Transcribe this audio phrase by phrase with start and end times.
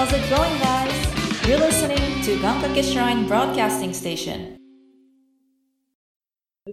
[0.00, 1.46] How's it going, guys?
[1.46, 4.56] You're listening to Gankake Shrine Broadcasting Station.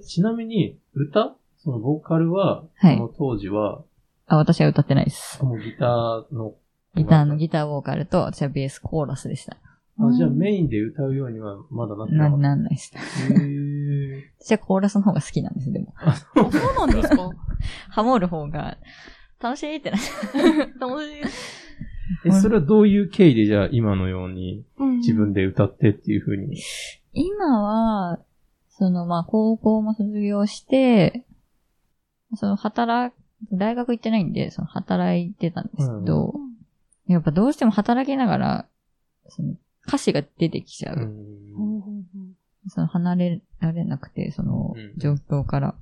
[0.02, 1.36] ちなみに、歌？
[1.58, 3.84] そのボーカルは、はいその当時は、
[4.28, 5.44] あ、私は歌ってないです。
[5.44, 6.54] もうギターの、
[6.95, 9.57] ギターのギターボーカルと、私はベースコーラスでした。
[10.00, 12.38] あ、じゃあメインで歌うようにはまだなってなな、か。
[12.38, 12.94] なんないです。
[12.96, 15.94] へー 私はコーラスの方が好きなんです、でも。
[15.98, 17.30] あ、そうなんですか？
[17.91, 18.78] ハモる方が、
[19.41, 19.98] 楽しいってな。
[20.80, 21.66] 楽しい。
[22.25, 24.66] え、それはどういう経緯でじゃあ今のように
[24.97, 25.41] 自分で。
[25.41, 26.57] で歌ってっていう風に？
[27.13, 28.20] 今は、
[28.70, 31.25] その、まあ、高校も卒業して、
[32.35, 33.16] その、働、
[33.52, 36.33] 大学行ってないんで、その、働いてたんですけど、
[37.07, 38.67] やっぱどうしても働きながら、
[39.30, 39.55] その、
[39.88, 40.97] 歌詞が出てきちゃう。
[40.97, 41.88] うん
[42.69, 45.75] その、離れられなくて、そのうん、状況から。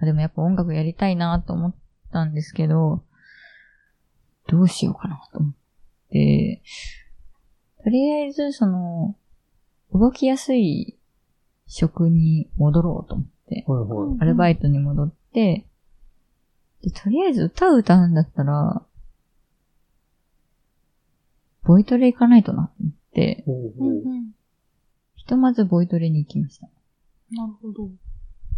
[0.00, 1.74] あでもやっぱ音楽やりたいなと思っ
[2.12, 3.02] たんですけど、
[4.48, 5.52] どうしようかなと思っ
[6.10, 6.62] て、
[7.82, 9.16] とりあえず、その、
[9.92, 10.96] 動きやすい
[11.66, 14.18] 職に戻ろうと思って、はいはい。
[14.20, 15.66] アルバイトに戻って、
[16.82, 18.82] で、とりあえず歌を歌うんだったら、
[21.62, 24.32] ボイトレ行かないとなと思って、ほううんほううん。
[25.14, 26.68] ひとまずボイトレに行きました。
[27.30, 27.90] なるほど。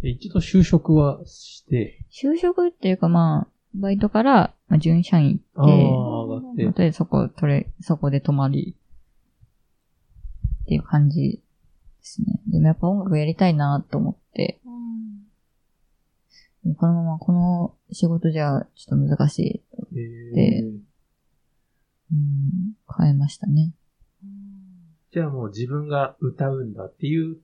[0.03, 6.63] え一度就職はして、就職っていうかまあ、バイトから、まあ、準社員行って、上がって。
[6.63, 8.75] まあとりあえずそこ、とれ、そこで泊まり、
[10.63, 11.39] っていう感じで
[12.01, 12.41] すね。
[12.47, 14.69] でもやっぱ音楽やりたいなと思って、う
[16.69, 16.75] ん。
[16.75, 19.63] このままこの仕事じゃちょっと難しい。
[19.97, 20.63] へーで
[22.09, 23.73] うん、変えましたね。
[25.11, 27.37] じゃあもう自分が歌うんだっていう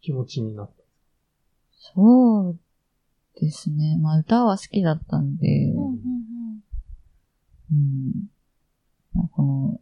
[0.00, 0.72] 気持ちになった。
[1.94, 2.58] そう
[3.40, 3.98] ですね。
[3.98, 5.84] まあ歌は好きだったんで、うん。
[5.84, 5.98] うん
[7.72, 8.12] うん。
[9.14, 9.80] まあこの、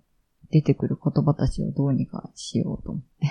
[0.50, 3.26] 出てくる言葉たちをどうにかしようと思って。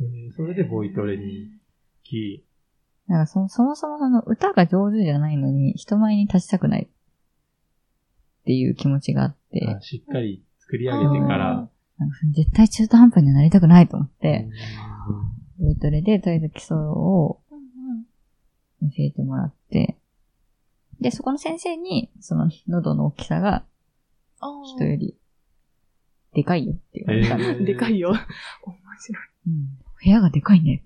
[0.00, 1.50] えーそれでボイトレに行
[2.04, 2.44] き、
[3.08, 6.88] なんかそ、そもそもその歌が上手じゃないのに人前に立ちたくないっ
[8.44, 11.68] ていう気持ちがあって、あしっかり作り上げてから、
[12.34, 14.48] 絶対中途半端にはなりたくないと思って、
[15.58, 17.47] うボイトレでとりあえず基礎をうん
[18.82, 19.96] 教えてもらって、
[21.00, 23.64] で、そこの先生に、その喉の大きさが
[24.40, 24.46] あ
[24.76, 25.16] 人より
[26.34, 27.36] でかいよって言われた。
[27.36, 28.10] へー でかいよ。
[28.10, 29.24] 面白い。
[29.46, 30.82] うん部屋がでかいね。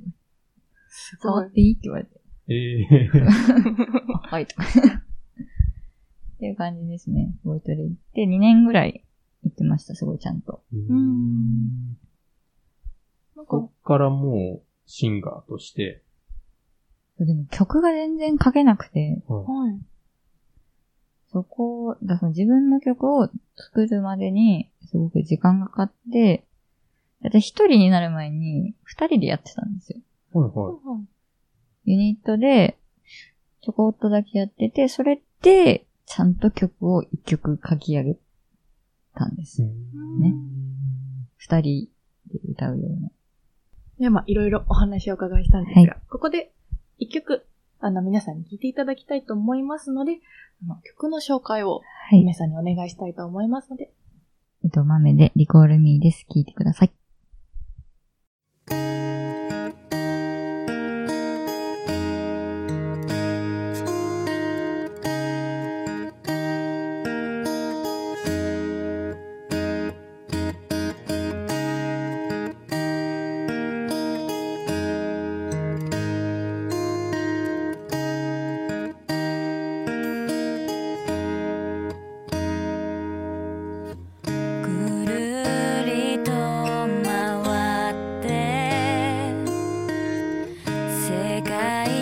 [0.88, 2.20] す触っていいって言われて。
[2.48, 3.26] えー
[4.14, 4.46] あはい。
[4.46, 7.34] と っていう感じですね。
[7.44, 9.04] ボイトレ行って2年ぐらい
[9.44, 10.62] 行ってました、すごいちゃんと。
[10.74, 11.88] ん
[13.36, 16.02] なんかこ、っからもうシンガーとして、
[17.26, 19.78] でも曲が全然書けなくて、はい。
[21.32, 26.44] そこ、だから自分の曲を作るまでにすごく時間がかかって、
[27.22, 30.00] だって一人になる前に二人でやってたんですよ。
[30.32, 31.90] はいはい。
[31.90, 32.76] ユニットで
[33.62, 38.16] ちょこっとだけやってて、それでちゃんと曲を一曲書き上げ
[39.14, 39.62] たんです。
[39.62, 40.34] ね
[41.38, 41.88] 二人
[42.30, 43.10] で歌うような。
[43.98, 46.52] で、まあ、いろいろお話をお伺いしたんですが、はいここで
[47.02, 47.44] 一曲、
[47.80, 50.20] あの、皆さんに聴いていただきたいと思いますので、
[50.62, 52.20] あの曲の紹介をはい。
[52.20, 53.90] 皆さんにお願いしたいと思いますので、
[54.64, 56.24] えっと、豆でリコールミーです。
[56.30, 57.01] 聞いてください。
[91.44, 92.01] 世界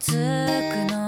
[0.00, 0.16] つく
[0.90, 0.99] の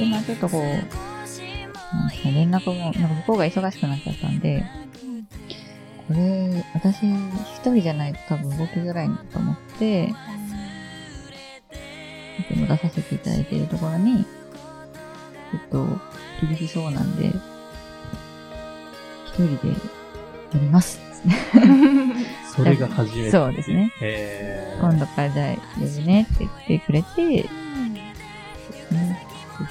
[0.00, 0.86] 々にで、まあちょっとこう、なんか
[2.24, 4.64] 連絡も、なんか向こうが忙しくなっちゃったんで、
[6.08, 10.12] これ、私一人じゃないと多分動きづらいなと思って、
[12.48, 15.86] でも出させていただいているところに、ちょっと
[16.46, 17.26] 厳しそうなんで、
[19.26, 19.74] 一人でや
[20.54, 21.00] ります。
[22.54, 23.30] それが初めて。
[23.30, 23.92] そうですね。
[24.80, 27.48] 今度からじゃあ呼ぶねって言ってくれて、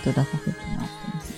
[0.06, 1.34] と出させてもらってます。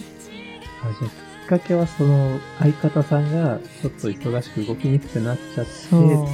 [0.84, 1.14] あじゃあき
[1.46, 6.24] っかけはその相方さんがちょっと忙しく動きにくくなっちゃって、そう。
[6.24, 6.28] っ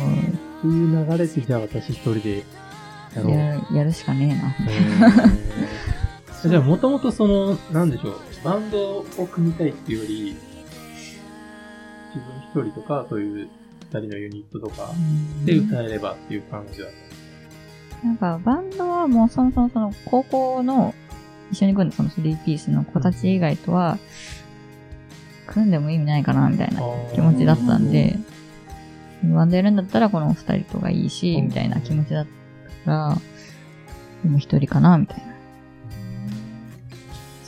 [0.62, 2.44] ていう流れでじゃあ私一人で
[3.16, 3.30] やろ
[3.72, 3.76] う。
[3.76, 4.50] やるしかねえな。
[4.50, 10.36] へーじゃあもともとその、なんでしょう、バンドを組みたいっていうより、
[12.14, 12.20] 自
[12.54, 13.50] 分一人とか、そういう
[13.80, 14.90] 二人のユニットとか
[15.46, 16.90] で歌えればっていう感じだっ
[18.02, 18.06] た。
[18.06, 20.94] なんか、バンドはもうそもそもその、高校の、
[21.52, 23.98] 一緒に組んだその3ピースの子たち以外とは、
[25.48, 26.82] 組んでも意味ないかな、みたいな
[27.14, 28.18] 気持ちだったんで、
[29.24, 32.28] バンドやるんだったらこの二人とがいいし、みたいな気持ちだっ
[32.86, 33.18] たから、
[34.24, 35.34] でも一人かな、みたいな。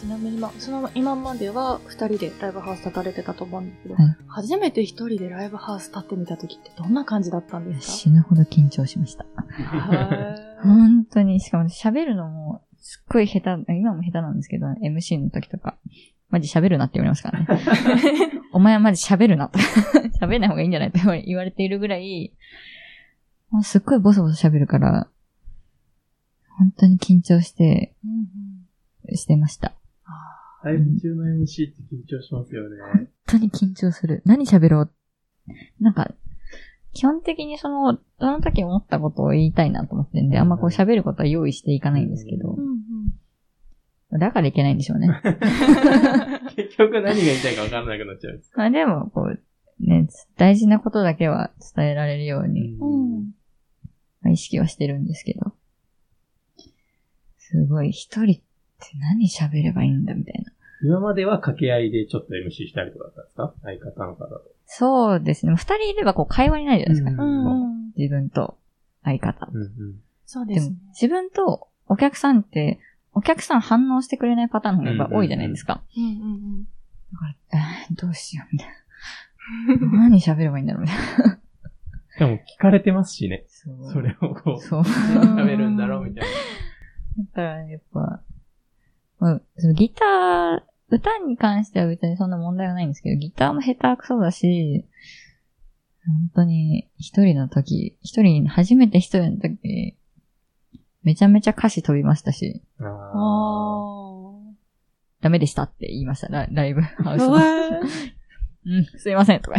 [0.06, 4.18] ちなみに、まあ、その今までは二人でライブハウス立たれてたと思うんですけど、はい。
[4.28, 9.26] 初めて一人でライブハウス立ってみた時ってどんな感じだったんです死ぬほど緊張しました。
[10.62, 15.76] 本当に、しかも喋るのも、すっごい下手、今も下手なんですけど、MC の時とか、
[16.30, 17.48] マジ喋るなって言われますからね。
[18.54, 19.58] お前はマジ喋るなと。
[20.22, 22.32] 喋んない方がいいんじゃないと言われ言われているぐらい、
[23.50, 25.10] もうすっごいボソボソ喋るから、
[26.60, 28.22] 本当に緊張して、うんう
[29.14, 29.76] んしてました。
[30.64, 32.78] ライブ中の MC って緊張しますよね。
[32.92, 34.24] 本当に緊張する。
[34.26, 34.92] 何喋ろう？
[35.80, 36.12] なんか、
[36.96, 42.56] 基本的にその、その時思ったことを言いたいなと思ってんで、あんまこう喋ることは用意していかないんですけど
[44.18, 45.10] だからいけないんでしょうね。
[46.56, 48.52] 結局何が言いたいか分からなくなっちゃうんです。
[48.56, 49.40] まあでも、こう、
[49.86, 53.34] ね、大事なことだけは伝えられるように、うん
[54.22, 55.54] まあ意識はしてるんですけど。
[57.38, 58.44] すごい、一人って
[59.00, 60.52] 何喋ればいいんだみたいな。
[60.82, 63.54] 今までは掛け合いでちょっと MC したりとかだったんですか？
[63.64, 64.55] 相方の方と。
[64.66, 65.54] そうですね。
[65.56, 67.24] 二人いればこう会話になるじゃないですか。
[67.24, 68.58] うんうんうん自分と
[69.04, 69.48] 相方。
[69.52, 69.68] うんうん。
[69.68, 69.70] で
[70.28, 72.80] すもそうでね。、自分とお客さんって、
[73.14, 75.82] お客さん反応してくれないパターンの方がやっぱ多いじゃないですか。
[75.96, 76.64] うんうん
[77.14, 78.68] だから、えーどうしようみたい
[79.92, 80.00] な。
[80.00, 81.40] 何喋ればいいんだろうみたいな。
[82.16, 83.46] しかも聞かれてますしね。
[83.48, 84.82] そうそれをこう、そう。
[84.82, 86.24] 喋るんだろうみたい
[87.18, 87.24] な。
[87.26, 88.22] だから、やっぱ、
[89.20, 90.62] まあ、そのギター、
[90.96, 94.86] 歌に関しては別にそんな問題はないんですけど、ギターも下手くそだし、
[96.06, 99.98] 本当に一人の時、一人、初めて一人の時、
[101.04, 102.86] めちゃめちゃ歌詞飛びましたし、ああ
[105.22, 107.28] ダメでしたって言いました、ラライブ ハウスあ。
[107.28, 107.80] の。
[108.68, 109.58] うん、すいません、とか。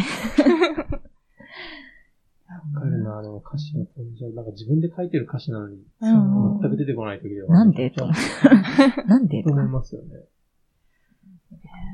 [2.48, 2.54] あ。
[2.76, 4.32] わかるな、でも歌詞が飛んじゃう。
[4.32, 7.48] なんか自分で書いてる歌詞なのに、うん全く出てこない時では。
[7.48, 8.12] なんでと思
[9.06, 9.66] なんでと思い。
[9.66, 10.08] ますよね。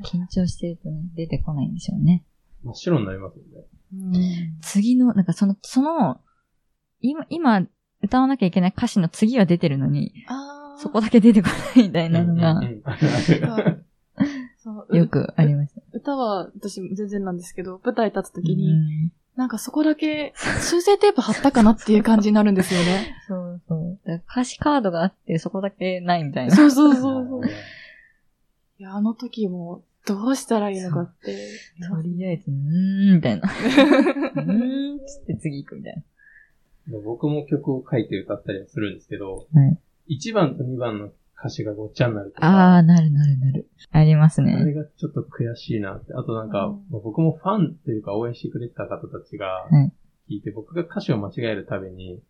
[0.05, 2.25] 緊張してるとね、出てこないんでしょうね。
[2.65, 3.43] 真っ白になりますよ
[3.93, 4.55] ね。
[4.63, 6.21] 次の、なんかその、その、
[7.01, 7.67] 今、今、
[8.03, 12.61] 歌わなきゃいけない歌詞の次は出てるのに、あそこだけ出てこないみたいなのが
[14.91, 15.81] よくありました。
[15.93, 23.15] 歌は私全然なんですけど、舞台立つときうに、んなんかそこだけ、修正テープ貼ったかなっていう感じになるんですよね。
[23.29, 23.99] そうそう。
[24.31, 26.55] 歌詞カードがあって、そこだけないみたいな。
[26.55, 27.43] そうそうそうそう。
[28.79, 31.37] いや、あの時も、どうしたらいいのかって。
[31.89, 33.49] とりあえず、うーん、みたいな。
[34.35, 36.05] うーん、つって次行くみたい
[37.05, 39.63] 僕も曲を書いて歌ったりはするんですけど、な。
[39.63, 39.79] はい。
[40.19, 43.69] 1番と2番の歌詞がごっちゃになるとか、あー、なるなるなる。
[43.91, 44.73] ありますあれね。
[44.73, 46.15] がちょっと悔しいなって。
[46.15, 49.93] あとなんか、僕もファンというか応援してくれてた方たちがはい
[50.31, 52.23] 聞いて、僕が歌詞を間違えるたびに、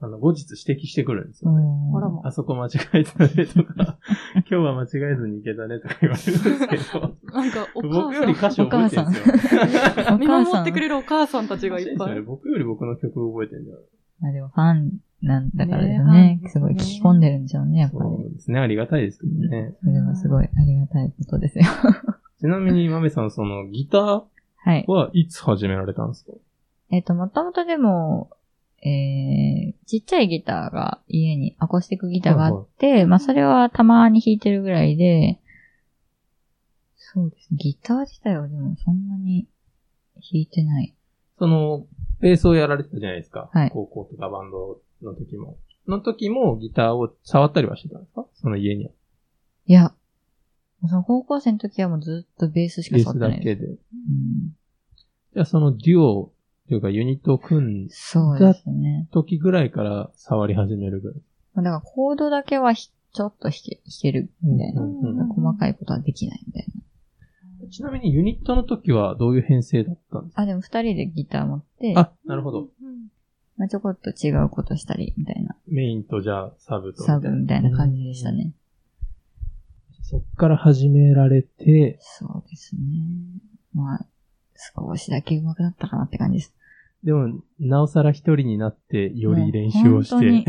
[0.00, 1.58] あの、後日指摘してくるんですよね。
[1.96, 3.98] あらもあそこ間違えたねとか、
[4.34, 10.14] 今日は間違えずにいけたねとか言われるんですけど、なんか、お僕母より歌詞覚えてるんですよ。
[10.14, 12.20] お見母さん守ってくれるお母さんたちがいっぱい。
[12.22, 13.78] 僕より僕の曲覚えてるんだよ。
[14.20, 18.24] まあでもファンなんだからですねすごい聞き込んでるんでしょうね、やっぱそり。
[18.26, 19.74] うですね、ありがたいですけどね。
[19.82, 21.64] それはすごいありがたいことですよ。
[22.38, 24.22] ちなみに、まめさん、その、ギター
[24.58, 24.84] はい。
[24.86, 26.32] はいつ始められたんですか？
[26.90, 28.30] えっと、もともとでも、
[28.80, 35.40] えー、ちっちゃいギターが家にアコースティックギターがあって、まあそれはたまに弾いてるぐらいで、
[36.96, 37.56] そうですね。
[37.58, 39.48] ギター自体はでもそんなに
[40.14, 40.94] 弾いてない。
[41.38, 41.86] その、
[42.20, 43.50] ベースをやられてたじゃないですか。
[43.52, 45.58] はい高校とかバンドの時も。
[45.86, 48.26] の時もギターを触ったりはしてたんですか？
[48.34, 48.90] その家には。
[49.66, 49.94] いや、
[50.86, 53.60] その高校生の時はもうずっとベースしかベース触ってないです。
[53.60, 53.66] だけで。
[53.68, 53.78] うん、
[55.34, 56.32] じゃあそのデュオ
[56.68, 59.08] というかユニットを組んそうですね。
[59.12, 61.16] 時ぐらいから触り始めるぐらい。
[61.54, 64.82] まあだからコードだけはひちょっと弾け弾けるみたいな。
[64.82, 66.66] うんうんうん細かいことはできないみたい
[67.70, 70.40] ちなみにユニットの時はどういう編成だったんですか？
[70.40, 70.44] な。
[70.44, 72.68] あ、でも二人でギター持って、あ、なるほど。
[73.56, 75.56] まあ、ちょこっと違うことしたりみたいな。
[75.66, 77.02] メインとじゃあサブと。
[77.02, 78.52] サブみたいな感じでしたね。
[80.02, 82.80] そっから始められて、そうですね。
[83.74, 84.06] まあ、
[84.76, 86.54] 少しだけ上手くなったかなって感じです。
[87.04, 90.44] でも、なおさら一人になって、より練習をして。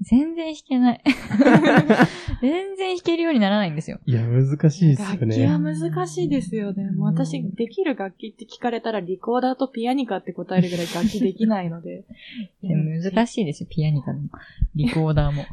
[0.00, 1.02] 全然弾けない。
[2.40, 4.00] 全然弾けるようにならないんですよ。
[4.06, 5.46] いや、難しいですよ楽器ね。
[5.46, 6.90] は難しいですよね。
[6.92, 12.06] もう私、できる楽器って聞かれたら、リコーダーとピアニカって答えるぐらい楽器できないので。
[12.64, 14.30] でも難しいですよ、ピアニカでも。
[14.74, 15.44] リコーダーも。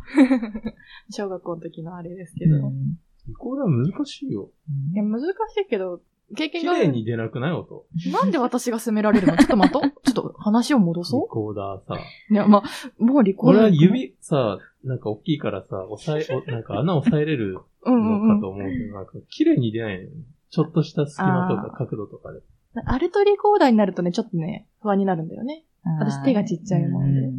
[1.11, 2.67] 小学校の時のあれですけど。
[2.67, 4.49] うんリコーダー難しいよ。
[4.93, 5.25] いや、難し
[5.61, 6.01] いけど、
[6.35, 6.73] 経験が。
[6.75, 7.51] 綺麗に出なくない？
[7.51, 7.85] 音。
[8.11, 9.37] なんで私が責められるの？
[9.37, 9.81] ちょっと待とう。
[10.03, 11.95] ちょっと話を戻リそコーダーさ。
[12.29, 12.33] う。
[12.33, 13.61] いや、まあ、もうリコーダー。
[13.63, 20.15] 俺は指さ、なんか大きいからさ、押さえ、 おなんか穴押さえれるうんうんうんのかと思うけど、なんか綺麗に出ないのよね。
[20.49, 22.41] ちょっとした隙間とか角度とかで。
[22.85, 25.65] あれとリコーダーになるとね、ちょっとね、不安になるんだよね。
[25.99, 27.35] 私手がちっちゃいもんでうん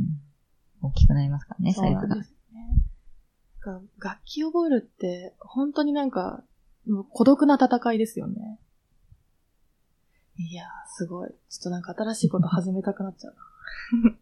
[0.80, 2.14] 大きくなりますからね、そうサイズが。
[2.16, 2.60] ですね。
[3.66, 6.44] なんか楽器を覚えるって、本当になんか、
[6.88, 8.57] もう孤独な戦いですよね。
[10.40, 10.66] いやー、
[10.96, 11.28] すごい。
[11.28, 13.40] ちょっとなんか新しいこと始めたくなっちゃうな。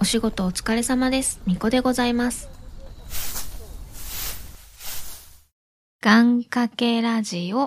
[0.00, 1.40] お仕事お疲れ様です。
[1.46, 2.48] みこでございます。
[6.00, 7.58] 願掛けラジオ